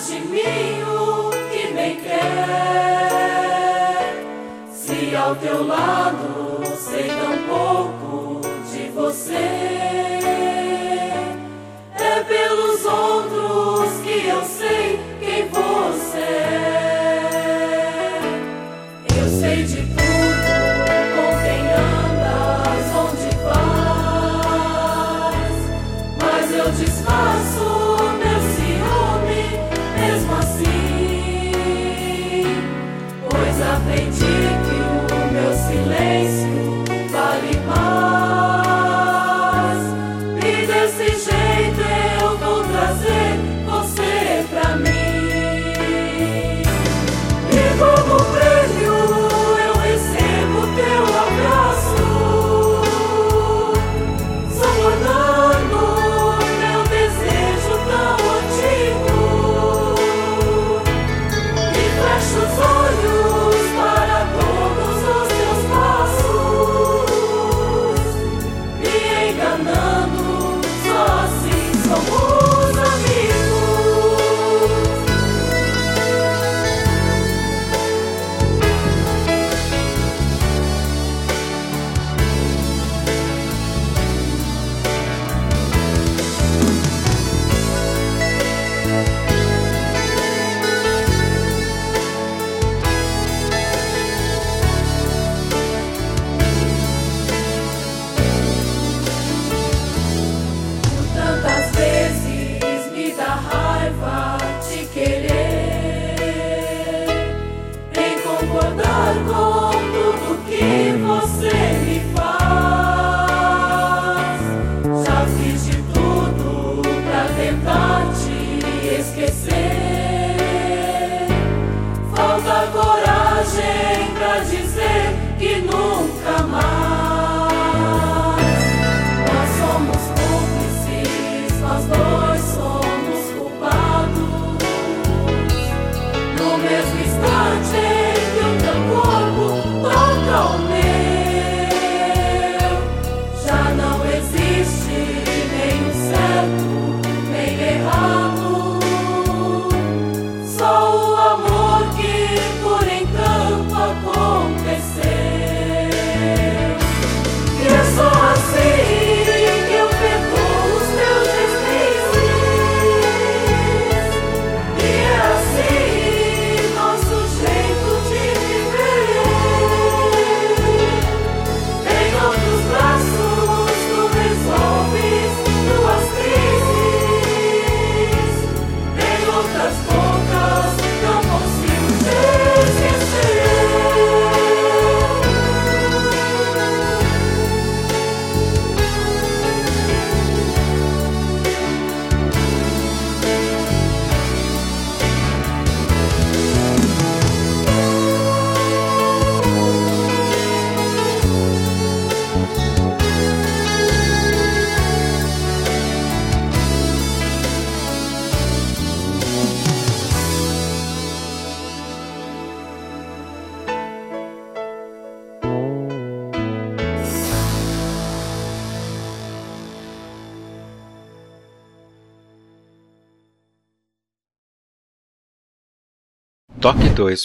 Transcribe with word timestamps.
de 0.00 0.18
mim 0.20 0.82
o 0.82 1.30
que 1.50 1.72
bem 1.74 1.96
quer. 2.00 2.20
Se 4.72 5.14
ao 5.14 5.36
teu 5.36 5.66
lado 5.66 6.64
sei 6.76 7.08
tão 7.08 7.36
pouco 7.46 8.40
de 8.72 8.88
você, 8.94 9.34
é 11.98 12.24
pelos 12.26 12.84
outros 12.86 14.00
que 14.02 14.26
eu 14.26 14.42
sei. 14.42 15.09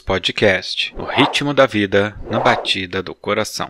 Podcast, 0.05 0.96
o 0.98 1.03
ritmo 1.03 1.53
da 1.53 1.65
vida 1.65 2.15
na 2.32 2.39
batida 2.39 3.03
do 3.03 3.13
coração. 3.13 3.70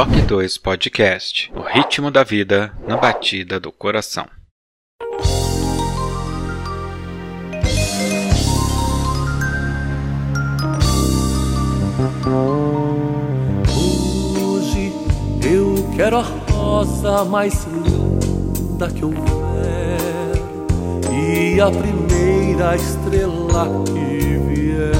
Toque 0.00 0.22
2 0.22 0.56
Podcast 0.56 1.52
O 1.54 1.60
ritmo 1.60 2.10
da 2.10 2.24
vida 2.24 2.72
na 2.88 2.96
batida 2.96 3.60
do 3.60 3.70
coração. 3.70 4.26
Hoje 14.40 14.90
eu 15.44 15.90
quero 15.94 16.16
a 16.16 16.22
rosa 16.22 17.26
mais 17.26 17.66
linda 17.66 18.90
que 18.90 19.04
houver 19.04 19.20
e 21.12 21.60
a 21.60 21.70
primeira 21.70 22.74
estrela 22.74 23.84
que 23.84 24.38
vier 24.48 24.92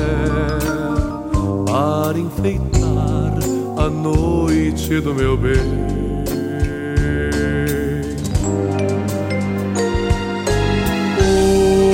para 1.64 2.18
enfeitar 2.18 2.79
a 3.80 3.88
noite 3.88 5.00
do 5.00 5.14
meu 5.14 5.38
bem. 5.38 5.56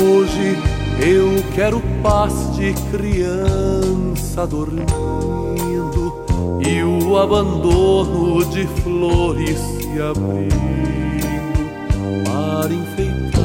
Hoje 0.03 0.59
eu 1.01 1.45
quero 1.55 1.81
paz 2.03 2.57
de 2.57 2.75
criança 2.91 4.45
dormindo 4.49 6.25
e 6.67 6.83
o 6.83 7.17
abandono 7.17 8.45
de 8.47 8.67
flores 8.83 9.57
se 9.57 10.01
abrindo 10.03 10.57
para 12.25 12.75
enfeitar 12.75 13.41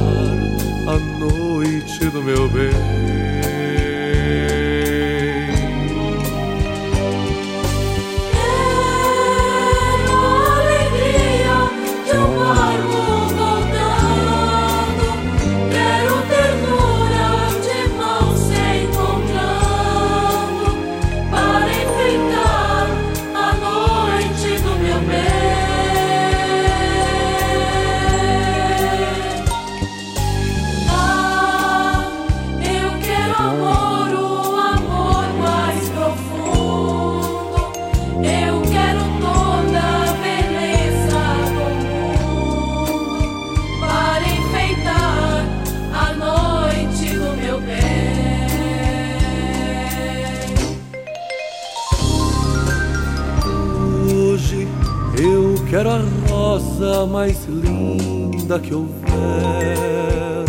a 0.88 1.20
noite 1.20 2.06
do 2.06 2.24
meu 2.24 2.50
bem. 2.50 3.31
Que 58.60 58.74
houver 58.74 60.46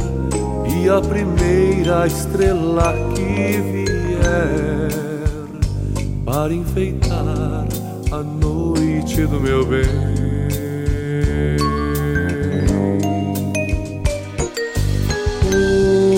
e 0.66 0.88
a 0.88 1.00
primeira 1.00 2.06
estrela 2.06 2.94
que 3.14 3.60
vier 3.60 4.88
para 6.24 6.52
enfeitar 6.52 7.66
a 8.10 8.22
noite 8.22 9.24
do 9.26 9.40
meu 9.40 9.64
bem. 9.64 9.82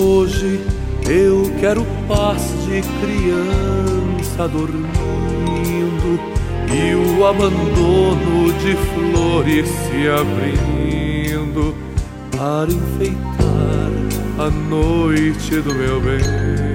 Hoje 0.01 0.61
eu 1.07 1.51
quero 1.59 1.85
paz 2.07 2.41
de 2.65 2.81
criança 2.99 4.47
dormindo 4.47 6.19
e 6.73 6.95
o 6.95 7.27
abandono 7.27 8.51
de 8.53 8.75
flores 8.75 9.67
se 9.67 10.07
abrindo 10.07 10.94
para 12.31 12.71
enfeitar 12.71 13.91
a 14.39 14.49
noite 14.49 15.61
do 15.61 15.73
meu 15.73 16.01
bem. 16.01 16.74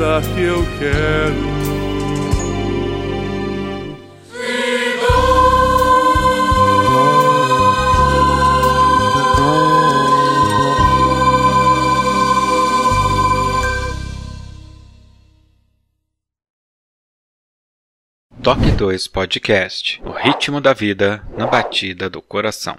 Que 0.00 0.40
eu 0.40 0.62
quero. 0.78 1.60
Toque 18.42 18.70
2 18.70 19.06
Podcast 19.08 20.00
O 20.02 20.12
ritmo 20.12 20.62
da 20.62 20.72
vida 20.72 21.22
na 21.36 21.46
batida 21.46 22.08
do 22.08 22.22
coração. 22.22 22.78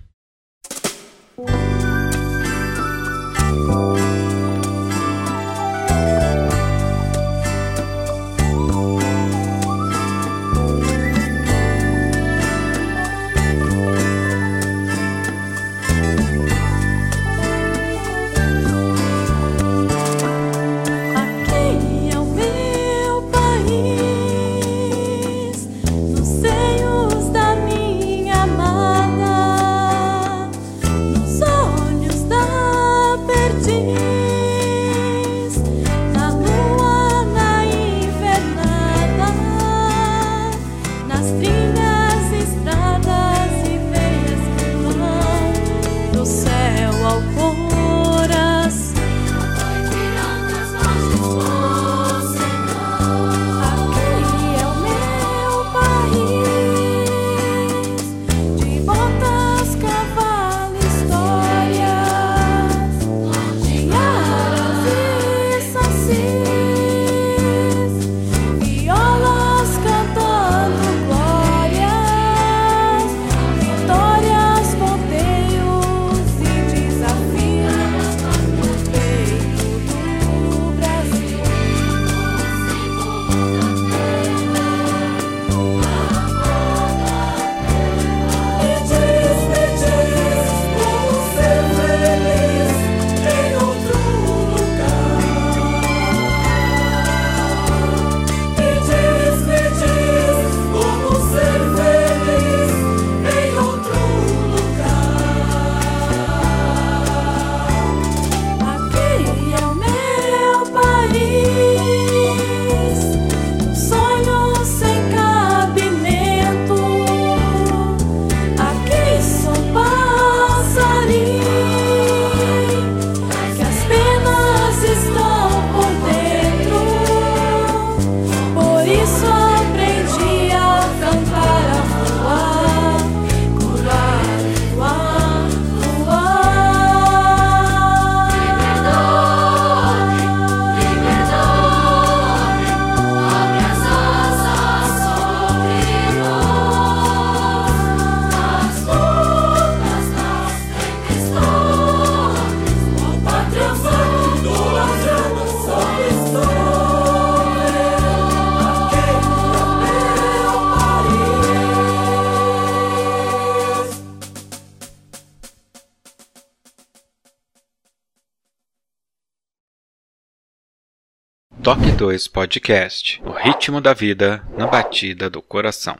Top 171.71 171.89
2 171.89 172.27
Podcast 172.27 173.21
O 173.25 173.31
ritmo 173.31 173.79
da 173.79 173.93
vida 173.93 174.43
na 174.57 174.67
batida 174.67 175.29
do 175.29 175.41
coração. 175.41 175.97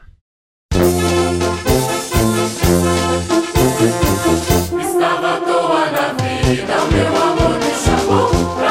Estava 4.82 5.38
à 5.38 5.40
toa 5.40 5.92
na 5.92 6.12
vida, 6.22 6.76
meu 6.92 7.16
amor 7.16 7.58
me 7.58 7.74
chamou 7.74 8.56
pra 8.58 8.71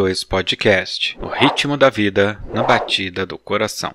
2 0.00 0.24
Podcast 0.24 1.18
O 1.20 1.28
ritmo 1.28 1.76
da 1.76 1.90
vida 1.90 2.42
na 2.54 2.62
batida 2.62 3.26
do 3.26 3.36
coração. 3.36 3.94